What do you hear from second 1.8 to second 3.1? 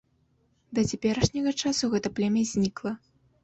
гэта племя знікла.